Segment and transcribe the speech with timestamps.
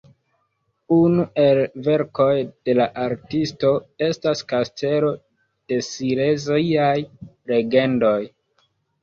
[0.93, 2.37] Unu el verkoj
[2.69, 3.71] de la artisto
[4.07, 5.13] estas Kastelo
[5.75, 6.97] de Sileziaj
[7.55, 8.19] Legendoj.